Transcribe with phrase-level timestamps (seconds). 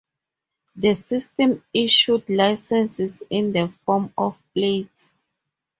[0.77, 5.13] The system issued licenses in the forms of plates.